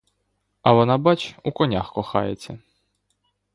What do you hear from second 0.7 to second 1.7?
вона, бач, у